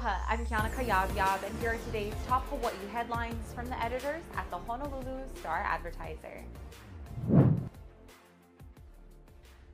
Aloha, 0.00 0.18
I'm 0.28 0.46
Kiana 0.46 0.72
Kayabyab, 0.72 1.42
and 1.44 1.58
here 1.60 1.72
are 1.72 1.78
today's 1.84 2.14
top 2.26 2.48
Hawaii 2.48 2.72
headlines 2.90 3.52
from 3.52 3.68
the 3.68 3.78
editors 3.84 4.22
at 4.34 4.50
the 4.50 4.56
Honolulu 4.56 5.20
Star 5.38 5.58
Advertiser. 5.58 6.42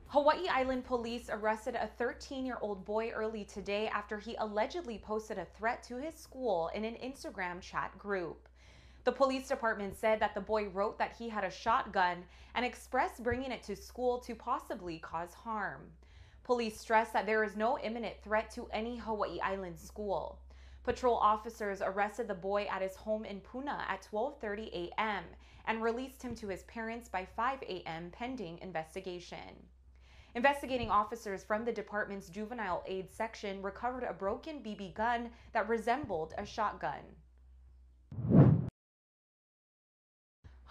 Hawaii 0.07 0.49
Island 0.49 0.83
police 0.83 1.29
arrested 1.31 1.75
a 1.75 1.87
13 1.97 2.45
year 2.45 2.57
old 2.59 2.83
boy 2.83 3.11
early 3.11 3.45
today 3.45 3.87
after 3.87 4.19
he 4.19 4.35
allegedly 4.39 4.97
posted 4.97 5.37
a 5.37 5.47
threat 5.57 5.81
to 5.83 5.95
his 5.95 6.15
school 6.15 6.71
in 6.75 6.83
an 6.83 6.95
Instagram 6.95 7.61
chat 7.61 7.97
group. 7.97 8.49
The 9.05 9.13
police 9.13 9.47
department 9.47 9.95
said 9.95 10.19
that 10.19 10.35
the 10.35 10.41
boy 10.41 10.67
wrote 10.67 10.99
that 10.99 11.15
he 11.17 11.29
had 11.29 11.45
a 11.45 11.51
shotgun 11.51 12.25
and 12.53 12.65
expressed 12.65 13.23
bringing 13.23 13.51
it 13.53 13.63
to 13.63 13.77
school 13.77 14.19
to 14.19 14.35
possibly 14.35 14.99
cause 14.99 15.33
harm. 15.33 15.83
Police 16.47 16.79
stressed 16.79 17.11
that 17.11 17.25
there 17.25 17.43
is 17.43 17.57
no 17.57 17.77
imminent 17.77 18.23
threat 18.23 18.49
to 18.51 18.69
any 18.71 18.95
Hawaii 18.95 19.37
Island 19.41 19.77
school. 19.77 20.39
Patrol 20.81 21.17
officers 21.17 21.81
arrested 21.81 22.29
the 22.29 22.35
boy 22.35 22.63
at 22.71 22.81
his 22.81 22.95
home 22.95 23.25
in 23.25 23.41
Puna 23.41 23.83
at 23.85 24.07
12:30 24.09 24.71
a.m. 24.71 25.25
and 25.65 25.83
released 25.83 26.21
him 26.21 26.33
to 26.35 26.47
his 26.47 26.63
parents 26.63 27.09
by 27.09 27.25
5 27.25 27.63
a.m. 27.63 28.11
pending 28.11 28.59
investigation. 28.59 29.67
Investigating 30.35 30.89
officers 30.89 31.43
from 31.43 31.65
the 31.65 31.73
department's 31.73 32.29
juvenile 32.29 32.81
aid 32.87 33.11
section 33.11 33.61
recovered 33.61 34.05
a 34.05 34.13
broken 34.13 34.63
BB 34.63 34.93
gun 34.93 35.31
that 35.51 35.67
resembled 35.67 36.33
a 36.37 36.45
shotgun. 36.45 37.03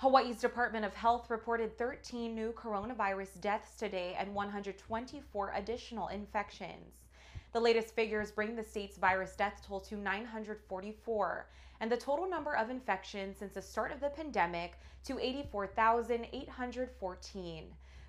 Hawaii's 0.01 0.43
Department 0.43 0.85
of 0.85 0.93
Health 0.93 1.31
reported 1.31 1.79
13 1.79 2.35
new 2.35 2.53
coronavirus 2.53 3.41
deaths 3.41 3.77
today 3.77 4.15
and 4.19 4.35
124 4.35 5.53
additional 5.57 6.09
infections. 6.09 7.07
The 7.55 7.61
latest 7.61 7.95
figures 7.95 8.31
bring 8.31 8.55
the 8.55 8.63
state's 8.63 8.99
virus 8.99 9.35
death 9.37 9.63
toll 9.67 9.81
to 9.81 9.97
944 9.97 11.49
and 11.81 11.91
the 11.91 11.97
total 11.97 12.29
number 12.29 12.55
of 12.55 12.69
infections 12.69 13.39
since 13.39 13.55
the 13.55 13.63
start 13.63 13.91
of 13.91 14.01
the 14.01 14.11
pandemic 14.11 14.79
to 15.05 15.19
84,814. 15.19 17.65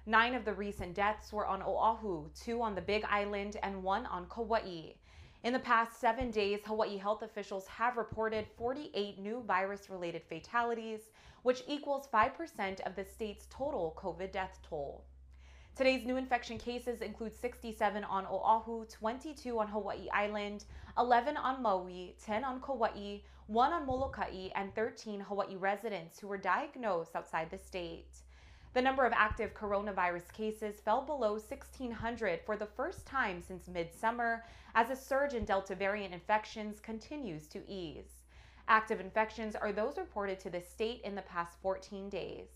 Nine 0.05 0.35
of 0.35 0.43
the 0.43 0.53
recent 0.53 0.93
deaths 0.93 1.31
were 1.31 1.47
on 1.47 1.61
Oahu, 1.61 2.29
two 2.35 2.61
on 2.61 2.75
the 2.75 2.81
Big 2.81 3.05
Island, 3.05 3.55
and 3.63 3.81
one 3.81 4.05
on 4.07 4.25
Kauai. 4.25 4.91
In 5.47 5.53
the 5.53 5.59
past 5.59 6.01
seven 6.01 6.29
days, 6.29 6.59
Hawaii 6.65 6.97
health 6.97 7.21
officials 7.21 7.65
have 7.67 7.95
reported 7.95 8.49
48 8.57 9.17
new 9.17 9.41
virus 9.47 9.89
related 9.89 10.23
fatalities 10.27 11.09
which 11.43 11.63
equals 11.69 12.09
5% 12.13 12.81
of 12.81 12.97
the 12.97 13.05
state's 13.05 13.47
total 13.49 13.95
COVID 13.97 14.33
death 14.33 14.59
toll. 14.67 15.05
Today's 15.73 16.05
new 16.05 16.17
infection 16.17 16.57
cases 16.57 16.99
include 16.99 17.33
67 17.33 18.03
on 18.03 18.25
Oahu, 18.25 18.87
22 18.87 19.57
on 19.57 19.69
Hawaii 19.69 20.09
Island, 20.09 20.65
11 20.97 21.37
on 21.37 21.61
Maui, 21.61 22.17
10 22.21 22.43
on 22.43 22.59
Kauai, 22.59 23.19
1 23.45 23.71
on 23.71 23.85
Molokai, 23.85 24.49
and 24.53 24.75
13 24.75 25.21
Hawaii 25.21 25.55
residents 25.55 26.19
who 26.19 26.27
were 26.27 26.37
diagnosed 26.37 27.15
outside 27.15 27.49
the 27.49 27.57
state. 27.57 28.17
The 28.77 28.83
number 28.83 29.07
of 29.07 29.13
active 29.13 29.55
coronavirus 29.55 30.31
cases 30.33 30.79
fell 30.81 31.01
below 31.01 31.31
1,600 31.31 32.41
for 32.45 32.55
the 32.55 32.67
first 32.67 33.07
time 33.07 33.41
since 33.41 33.67
midsummer 33.67 34.45
as 34.75 34.91
a 34.91 34.95
surge 34.95 35.33
in 35.33 35.45
Delta 35.45 35.73
variant 35.73 36.13
infections 36.13 36.79
continues 36.79 37.47
to 37.47 37.67
ease. 37.67 38.21
Active 38.67 38.99
infections 38.99 39.55
are 39.55 39.71
those 39.71 39.97
reported 39.97 40.39
to 40.41 40.51
the 40.51 40.61
state 40.61 41.01
in 41.03 41.15
the 41.15 41.23
past 41.23 41.57
14 41.63 42.07
days. 42.07 42.49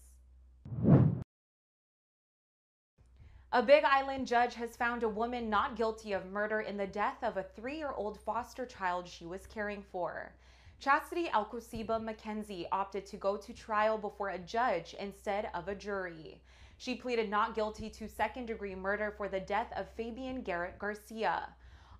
A 3.52 3.64
Big 3.64 3.84
Island 3.84 4.28
judge 4.28 4.54
has 4.54 4.76
found 4.76 5.02
a 5.02 5.10
woman 5.10 5.50
not 5.50 5.76
guilty 5.76 6.14
of 6.14 6.28
murder 6.28 6.62
in 6.62 6.78
the 6.78 6.86
death 6.86 7.24
of 7.24 7.38
a 7.38 7.48
three 7.56 7.78
year 7.78 7.94
old 7.94 8.20
foster 8.20 8.68
child 8.68 9.08
she 9.08 9.26
was 9.26 9.48
caring 9.48 9.82
for. 9.82 10.36
Chastity 10.82 11.28
Alcosiba 11.28 12.02
McKenzie 12.02 12.66
opted 12.72 13.06
to 13.06 13.16
go 13.16 13.38
to 13.38 13.53
trial 13.53 14.00
before 14.00 14.30
a 14.30 14.40
judge 14.40 14.96
instead 15.00 15.47
of 15.53 15.68
a 15.68 15.75
jury. 15.75 16.42
She 16.80 16.96
pleaded 16.96 17.30
not 17.30 17.53
guilty 17.53 17.88
to 17.92 18.09
second 18.09 18.47
degree 18.47 18.74
murder 18.74 19.14
for 19.16 19.30
the 19.30 19.40
death 19.40 19.72
of 19.75 19.92
Fabian 19.92 20.42
Garrett 20.42 20.80
Garcia. 20.80 21.50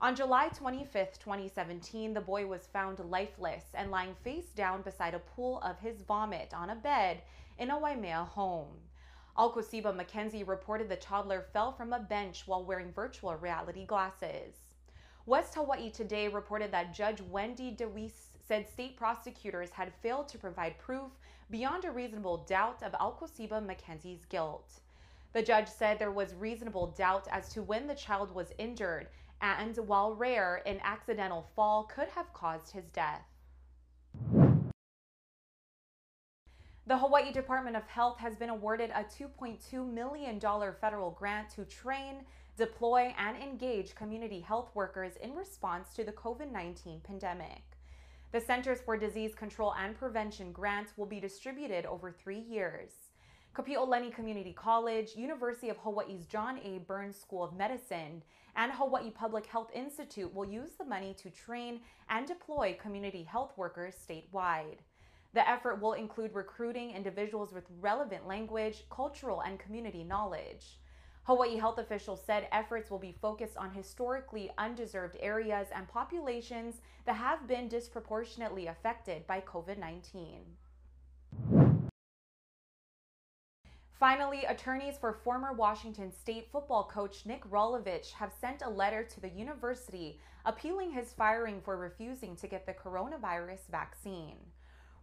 On 0.02 0.16
July 0.16 0.48
25, 0.48 1.20
2017, 1.20 2.16
the 2.16 2.22
boy 2.22 2.48
was 2.48 2.66
found 2.74 2.98
lifeless 2.98 3.66
and 3.76 3.92
lying 3.92 4.16
face 4.24 4.50
down 4.56 4.82
beside 4.82 5.14
a 5.14 5.20
pool 5.20 5.62
of 5.62 5.78
his 5.78 6.02
vomit 6.02 6.52
on 6.52 6.72
a 6.72 6.76
bed 6.76 7.22
in 7.60 7.70
a 7.70 7.78
Waimea 7.78 8.24
home. 8.32 8.80
Alcosiba 9.38 9.94
McKenzie 9.96 10.48
reported 10.48 10.90
the 10.90 10.96
toddler 10.96 11.46
fell 11.54 11.72
from 11.72 11.94
a 11.94 12.00
bench 12.00 12.48
while 12.48 12.66
wearing 12.66 12.92
virtual 12.92 13.36
reality 13.36 13.86
glasses. 13.86 14.56
West 15.28 15.54
Hawaii 15.54 15.92
Today 15.92 16.28
reported 16.28 16.72
that 16.72 16.96
Judge 16.96 17.22
Wendy 17.22 17.70
DeWeese 17.70 18.31
said 18.52 18.68
state 18.68 18.98
prosecutors 18.98 19.70
had 19.72 19.94
failed 20.04 20.28
to 20.28 20.38
provide 20.38 20.78
proof 20.78 21.10
beyond 21.52 21.86
a 21.86 21.92
reasonable 21.92 22.44
doubt 22.50 22.84
of 22.84 22.92
Alcosiba 22.92 23.66
McKenzie's 23.66 24.26
guilt. 24.26 24.82
The 25.32 25.42
judge 25.42 25.70
said 25.70 25.98
there 25.98 26.12
was 26.12 26.34
reasonable 26.34 26.88
doubt 26.88 27.30
as 27.32 27.48
to 27.54 27.64
when 27.64 27.88
the 27.88 27.96
child 27.96 28.36
was 28.36 28.52
injured 28.58 29.08
and 29.42 29.78
while 29.78 30.14
rare, 30.14 30.62
an 30.66 30.82
accidental 30.84 31.48
fall 31.56 31.86
could 31.86 32.10
have 32.10 32.34
caused 32.34 32.74
his 32.74 32.90
death. 32.90 33.24
The 36.88 36.98
Hawaii 36.98 37.32
Department 37.32 37.78
of 37.78 37.88
Health 37.88 38.18
has 38.18 38.36
been 38.36 38.50
awarded 38.50 38.90
a 38.90 39.06
$2.2 39.06 39.90
million 39.90 40.42
federal 40.82 41.12
grant 41.12 41.50
to 41.52 41.64
train, 41.64 42.26
deploy, 42.58 43.16
and 43.18 43.38
engage 43.38 43.96
community 43.96 44.42
health 44.42 44.72
workers 44.74 45.14
in 45.24 45.36
response 45.36 45.94
to 45.94 46.04
the 46.04 46.12
COVID 46.12 46.52
19 46.52 47.00
pandemic. 47.00 47.71
The 48.32 48.40
Centers 48.40 48.80
for 48.80 48.96
Disease 48.96 49.36
Control 49.36 49.74
and 49.78 49.94
Prevention 49.94 50.54
grants 50.54 50.94
will 50.96 51.06
be 51.06 51.20
distributed 51.20 51.86
over 51.86 52.14
three 52.14 52.40
years. 52.40 52.92
Kapi'olani 53.54 54.16
Community 54.16 54.54
College, 54.54 55.18
University 55.18 55.68
of 55.68 55.76
Hawaii's 55.80 56.26
John 56.28 56.58
A. 56.64 56.78
Burns 56.78 57.18
School 57.18 57.44
of 57.44 57.58
Medicine, 57.58 58.24
and 58.56 58.72
Hawaii 58.72 59.10
Public 59.10 59.46
Health 59.46 59.70
Institute 59.74 60.34
will 60.34 60.46
use 60.46 60.72
the 60.78 60.86
money 60.86 61.14
to 61.22 61.30
train 61.30 61.82
and 62.10 62.26
deploy 62.26 62.78
community 62.82 63.24
health 63.24 63.52
workers 63.58 63.96
statewide. 63.96 64.78
The 65.34 65.50
effort 65.50 65.82
will 65.82 65.94
include 65.94 66.34
recruiting 66.34 66.92
individuals 66.92 67.52
with 67.52 67.66
relevant 67.82 68.26
language, 68.26 68.86
cultural, 68.90 69.42
and 69.42 69.60
community 69.60 70.06
knowledge. 70.06 70.80
Hawaii 71.24 71.58
health 71.58 71.78
officials 71.78 72.24
said 72.26 72.48
efforts 72.52 72.90
will 72.90 73.00
be 73.00 73.16
focused 73.22 73.56
on 73.56 73.72
historically 73.72 74.52
undeserved 74.58 75.18
areas 75.20 75.68
and 75.74 75.88
populations 75.88 76.82
that 77.06 77.16
have 77.16 77.48
been 77.48 77.68
disproportionately 77.68 78.68
affected 78.68 79.28
by 79.28 79.42
COVID 79.42 79.78
19. 79.78 80.40
Finally, 84.02 84.46
attorneys 84.46 84.98
for 84.98 85.14
former 85.14 85.54
Washington 85.54 86.12
State 86.12 86.50
football 86.52 86.90
coach 86.92 87.24
Nick 87.28 87.44
Rolovich 87.46 88.14
have 88.14 88.34
sent 88.42 88.64
a 88.64 88.70
letter 88.70 89.04
to 89.04 89.20
the 89.20 89.30
university 89.30 90.20
appealing 90.44 90.92
his 90.92 91.14
firing 91.14 91.62
for 91.62 91.78
refusing 91.78 92.36
to 92.38 92.48
get 92.48 92.66
the 92.66 92.74
coronavirus 92.74 93.68
vaccine. 93.70 94.38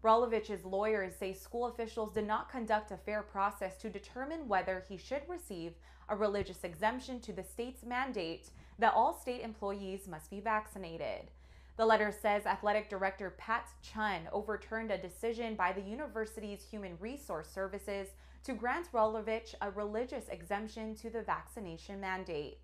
Rolovich's 0.02 0.64
lawyers 0.64 1.16
say 1.16 1.32
school 1.32 1.66
officials 1.66 2.12
did 2.12 2.26
not 2.26 2.50
conduct 2.50 2.92
a 2.92 2.96
fair 2.96 3.22
process 3.22 3.76
to 3.78 3.90
determine 3.90 4.46
whether 4.46 4.84
he 4.88 4.96
should 4.96 5.22
receive 5.28 5.72
a 6.08 6.16
religious 6.16 6.62
exemption 6.62 7.20
to 7.20 7.32
the 7.32 7.42
state's 7.42 7.84
mandate 7.84 8.50
that 8.78 8.94
all 8.94 9.12
state 9.12 9.42
employees 9.42 10.06
must 10.06 10.30
be 10.30 10.40
vaccinated. 10.40 11.30
The 11.76 11.86
letter 11.86 12.12
says 12.12 12.46
Athletic 12.46 12.88
Director 12.88 13.34
Pat 13.38 13.68
Chun 13.82 14.28
overturned 14.32 14.90
a 14.90 14.98
decision 14.98 15.54
by 15.54 15.72
the 15.72 15.80
university's 15.80 16.62
Human 16.62 16.96
Resource 17.00 17.48
Services 17.48 18.08
to 18.44 18.52
grant 18.52 18.90
Rolovich 18.92 19.54
a 19.60 19.70
religious 19.70 20.28
exemption 20.28 20.94
to 20.96 21.10
the 21.10 21.22
vaccination 21.22 22.00
mandate. 22.00 22.58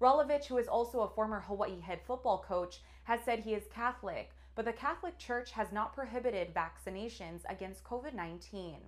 Rolovich, 0.00 0.46
who 0.46 0.58
is 0.58 0.68
also 0.68 1.00
a 1.00 1.08
former 1.08 1.40
Hawaii 1.40 1.80
head 1.80 2.00
football 2.06 2.44
coach, 2.46 2.80
has 3.04 3.20
said 3.24 3.40
he 3.40 3.54
is 3.54 3.64
Catholic, 3.74 4.30
but 4.56 4.64
the 4.64 4.72
Catholic 4.72 5.18
Church 5.18 5.52
has 5.52 5.70
not 5.70 5.94
prohibited 5.94 6.54
vaccinations 6.54 7.42
against 7.48 7.84
COVID 7.84 8.14
19. 8.14 8.78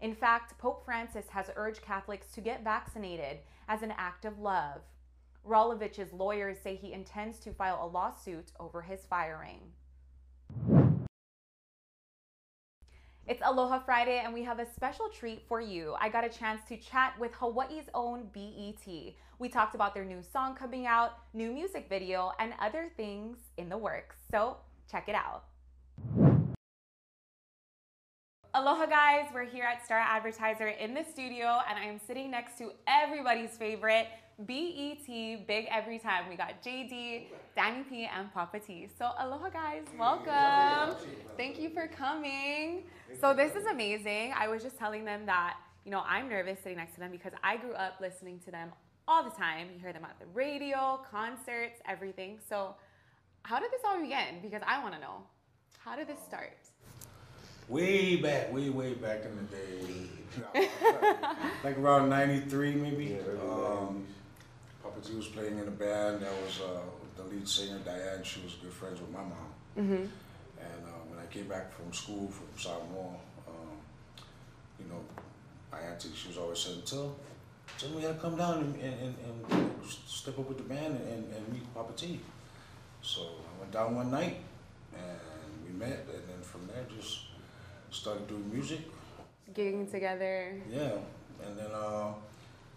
In 0.00 0.14
fact, 0.14 0.58
Pope 0.58 0.84
Francis 0.84 1.28
has 1.30 1.48
urged 1.54 1.80
Catholics 1.80 2.26
to 2.32 2.40
get 2.40 2.64
vaccinated 2.64 3.38
as 3.68 3.82
an 3.82 3.94
act 3.96 4.24
of 4.24 4.40
love. 4.40 4.82
Rolovich's 5.46 6.12
lawyers 6.12 6.58
say 6.58 6.74
he 6.74 6.92
intends 6.92 7.38
to 7.38 7.52
file 7.52 7.78
a 7.80 7.86
lawsuit 7.86 8.50
over 8.58 8.82
his 8.82 9.06
firing. 9.08 9.60
It's 13.28 13.42
Aloha 13.44 13.80
Friday, 13.80 14.20
and 14.24 14.34
we 14.34 14.42
have 14.42 14.58
a 14.58 14.72
special 14.72 15.08
treat 15.08 15.42
for 15.48 15.60
you. 15.60 15.94
I 16.00 16.08
got 16.08 16.24
a 16.24 16.28
chance 16.28 16.62
to 16.68 16.76
chat 16.76 17.18
with 17.18 17.32
Hawaii's 17.34 17.88
own 17.94 18.28
BET. 18.32 18.86
We 19.38 19.48
talked 19.48 19.74
about 19.74 19.94
their 19.94 20.04
new 20.04 20.22
song 20.22 20.54
coming 20.54 20.86
out, 20.86 21.18
new 21.32 21.52
music 21.52 21.86
video, 21.88 22.32
and 22.38 22.54
other 22.60 22.90
things 22.96 23.38
in 23.56 23.68
the 23.68 23.78
works. 23.78 24.16
So 24.30 24.58
check 24.90 25.08
it 25.08 25.14
out. 25.14 25.44
Aloha 28.54 28.86
guys, 28.86 29.26
we're 29.34 29.44
here 29.44 29.64
at 29.64 29.84
Star 29.84 29.98
Advertiser 29.98 30.68
in 30.68 30.94
the 30.94 31.04
studio 31.04 31.58
and 31.68 31.78
I 31.78 31.84
am 31.84 32.00
sitting 32.06 32.30
next 32.30 32.56
to 32.58 32.72
everybody's 32.86 33.50
favorite 33.58 34.06
BET 34.38 35.06
Big 35.46 35.66
Every 35.70 35.98
Time. 35.98 36.28
We 36.28 36.36
got 36.36 36.62
JD, 36.62 37.28
Danny 37.54 37.82
P, 37.84 38.04
and 38.06 38.32
Papa 38.34 38.60
T. 38.60 38.88
So, 38.98 39.10
aloha, 39.18 39.48
guys. 39.48 39.84
Welcome. 39.98 40.96
Thank 41.38 41.58
you 41.58 41.70
for 41.70 41.86
coming. 41.86 42.84
So, 43.18 43.32
this 43.32 43.54
is 43.56 43.64
amazing. 43.64 44.34
I 44.38 44.48
was 44.48 44.62
just 44.62 44.78
telling 44.78 45.06
them 45.06 45.24
that, 45.24 45.56
you 45.86 45.90
know, 45.90 46.02
I'm 46.06 46.28
nervous 46.28 46.58
sitting 46.62 46.76
next 46.76 46.94
to 46.94 47.00
them 47.00 47.12
because 47.12 47.32
I 47.42 47.56
grew 47.56 47.72
up 47.72 47.94
listening 47.98 48.38
to 48.44 48.50
them 48.50 48.72
all 49.08 49.24
the 49.24 49.30
time. 49.30 49.68
You 49.72 49.80
hear 49.80 49.94
them 49.94 50.04
at 50.04 50.18
the 50.20 50.26
radio, 50.34 51.00
concerts, 51.10 51.80
everything. 51.88 52.38
So, 52.46 52.74
how 53.46 53.60
did 53.60 53.70
this 53.70 53.80
all 53.84 54.00
begin? 54.00 54.40
Because 54.42 54.62
I 54.66 54.82
want 54.82 54.94
to 54.94 55.00
know. 55.00 55.22
How 55.78 55.94
did 55.94 56.08
this 56.08 56.18
start? 56.26 56.58
Way 57.68 58.16
back, 58.16 58.52
way, 58.52 58.70
way 58.70 58.94
back 58.94 59.22
in 59.24 59.36
the 59.36 59.44
day. 59.56 60.68
like 61.64 61.78
around 61.78 62.08
93 62.10 62.74
maybe. 62.74 63.04
Yeah, 63.04 63.40
um, 63.42 64.04
Papa 64.82 65.00
T 65.00 65.14
was 65.14 65.28
playing 65.28 65.58
in 65.58 65.68
a 65.68 65.70
band. 65.70 66.22
That 66.22 66.32
was 66.44 66.60
uh, 66.60 66.80
the 67.16 67.22
lead 67.22 67.48
singer, 67.48 67.78
Diane. 67.84 68.24
She 68.24 68.40
was 68.40 68.54
good 68.54 68.72
friends 68.72 69.00
with 69.00 69.10
my 69.12 69.20
mom. 69.20 69.52
Mm-hmm. 69.78 69.94
And 69.94 70.82
uh, 70.84 71.02
when 71.08 71.20
I 71.20 71.26
came 71.26 71.46
back 71.46 71.72
from 71.72 71.92
school, 71.92 72.28
from 72.28 72.48
Samoa, 72.56 73.14
um, 73.46 73.76
you 74.80 74.86
know, 74.88 75.00
my 75.70 75.78
auntie, 75.78 76.08
she 76.16 76.28
was 76.28 76.38
always 76.38 76.58
saying, 76.58 76.82
tell, 76.84 77.16
tell 77.78 77.90
me 77.90 78.02
how 78.02 78.08
to 78.08 78.14
come 78.14 78.36
down 78.36 78.58
and, 78.58 78.74
and, 78.80 79.14
and, 79.24 79.52
and 79.52 79.70
step 79.84 80.36
up 80.36 80.48
with 80.48 80.58
the 80.58 80.64
band 80.64 80.96
and, 80.96 81.32
and 81.32 81.52
meet 81.52 81.72
Papa 81.74 81.92
T. 81.96 82.20
So 83.06 83.22
I 83.22 83.60
went 83.60 83.70
down 83.70 83.94
one 83.94 84.10
night 84.10 84.36
and 84.92 85.64
we 85.64 85.78
met, 85.78 86.06
and 86.12 86.28
then 86.28 86.42
from 86.42 86.66
there 86.66 86.84
just 86.98 87.20
started 87.92 88.26
doing 88.26 88.50
music. 88.52 88.80
Gigging 89.54 89.88
together. 89.88 90.60
Yeah, 90.68 90.98
and 91.44 91.56
then 91.56 91.70
uh, 91.72 92.12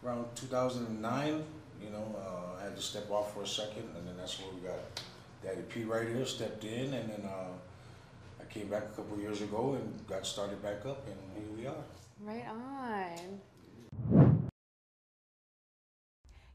around 0.05 0.27
2009, 0.35 1.43
you 1.81 1.89
know, 1.89 2.15
uh, 2.15 2.61
I 2.61 2.65
had 2.65 2.75
to 2.75 2.81
step 2.81 3.09
off 3.09 3.33
for 3.33 3.41
a 3.41 3.47
second, 3.47 3.89
and 3.97 4.07
then 4.07 4.17
that's 4.17 4.39
where 4.39 4.53
we 4.53 4.61
got 4.61 4.77
Daddy 5.43 5.63
P 5.67 5.83
right 5.83 6.07
here, 6.07 6.23
stepped 6.27 6.63
in, 6.63 6.93
and 6.93 7.09
then 7.09 7.23
uh, 7.25 7.49
I 8.39 8.53
came 8.53 8.67
back 8.67 8.83
a 8.83 8.95
couple 8.95 9.17
years 9.17 9.41
ago 9.41 9.79
and 9.81 10.07
got 10.07 10.27
started 10.27 10.61
back 10.61 10.85
up, 10.85 11.07
and 11.07 11.17
here 11.35 11.57
we 11.57 11.65
are. 11.65 11.83
Right 12.21 12.45
on. 12.47 13.39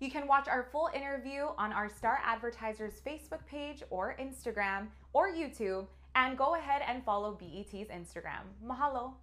You 0.00 0.11
can 0.11 0.26
watch 0.26 0.49
our 0.49 0.69
full 0.73 0.91
interview 0.94 1.46
on 1.56 1.73
our 1.73 1.88
Star 1.88 2.20
Advertisers 2.25 3.00
Facebook 3.06 3.46
page 3.46 3.82
or 3.91 4.17
Instagram 4.20 4.88
or 5.12 5.29
YouTube, 5.31 5.87
and 6.17 6.37
go 6.37 6.56
ahead 6.56 6.82
and 6.87 7.05
follow 7.05 7.38
BET's 7.38 7.91
Instagram. 7.91 8.43
Mahalo. 8.64 9.14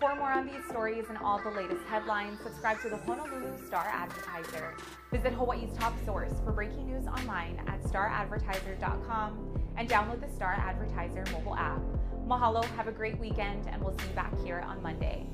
For 0.00 0.14
more 0.14 0.30
on 0.30 0.46
these 0.46 0.64
stories 0.68 1.06
and 1.08 1.18
all 1.18 1.42
the 1.42 1.50
latest 1.50 1.82
headlines, 1.88 2.38
subscribe 2.40 2.80
to 2.82 2.88
the 2.88 2.98
Honolulu 2.98 3.66
Star 3.66 3.88
Advertiser. 3.92 4.76
Visit 5.10 5.32
Hawaii's 5.32 5.76
top 5.76 5.92
source 6.04 6.34
for 6.44 6.52
breaking 6.52 6.86
news 6.86 7.08
online 7.08 7.60
at 7.66 7.82
staradvertiser.com 7.82 9.60
and 9.76 9.88
download 9.88 10.20
the 10.20 10.32
Star 10.32 10.52
Advertiser 10.52 11.24
mobile 11.32 11.56
app. 11.56 11.82
Mahalo, 12.28 12.64
have 12.76 12.86
a 12.86 12.92
great 12.92 13.18
weekend, 13.18 13.66
and 13.66 13.82
we'll 13.82 13.96
see 13.98 14.06
you 14.08 14.14
back 14.14 14.32
here 14.44 14.60
on 14.60 14.80
Monday. 14.80 15.26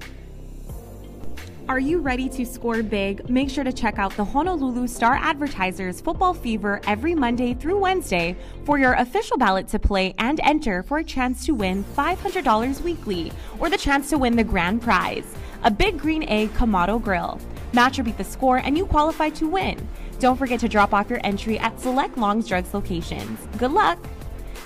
Are 1.66 1.78
you 1.78 1.98
ready 1.98 2.28
to 2.28 2.44
score 2.44 2.82
big? 2.82 3.31
Make 3.31 3.48
sure 3.48 3.64
to 3.64 3.72
check 3.72 3.98
out 3.98 4.14
the 4.16 4.25
Honolulu 4.25 4.86
Star 4.86 5.14
Advertisers 5.14 6.00
Football 6.00 6.34
Fever 6.34 6.81
every 6.86 7.14
Monday 7.14 7.54
through 7.54 7.78
Wednesday 7.78 8.36
for 8.64 8.78
your 8.78 8.92
official 8.92 9.38
ballot 9.38 9.66
to 9.69 9.78
play 9.78 10.14
and 10.19 10.40
enter 10.42 10.82
for 10.82 10.98
a 10.98 11.04
chance 11.04 11.46
to 11.46 11.54
win 11.54 11.82
$500 11.96 12.82
weekly 12.82 13.32
or 13.58 13.70
the 13.70 13.78
chance 13.78 14.10
to 14.10 14.19
win 14.19 14.36
the 14.36 14.44
grand 14.44 14.82
prize, 14.82 15.25
a 15.62 15.70
big 15.70 15.98
green 15.98 16.22
egg 16.25 16.52
Kamado 16.52 17.02
grill. 17.02 17.40
Match 17.72 17.98
or 17.98 18.02
beat 18.02 18.19
the 18.19 18.25
score 18.25 18.58
and 18.58 18.76
you 18.76 18.84
qualify 18.84 19.31
to 19.31 19.48
win. 19.48 19.88
Don't 20.20 20.36
forget 20.36 20.60
to 20.60 20.69
drop 20.69 20.92
off 20.92 21.08
your 21.08 21.20
entry 21.25 21.58
at 21.58 21.81
select 21.81 22.19
Long's 22.19 22.46
Drugs 22.46 22.75
locations. 22.75 23.40
Good 23.56 23.72
luck! 23.72 23.98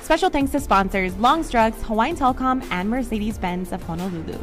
Special 0.03 0.31
thanks 0.31 0.51
to 0.53 0.59
sponsors 0.59 1.15
Long's 1.17 1.49
Drugs, 1.49 1.81
Hawaiian 1.83 2.17
Telcom, 2.17 2.67
and 2.71 2.91
Mercedes 2.91 3.39
Benz 3.39 3.73
of 3.73 3.83
Honolulu. 3.85 4.39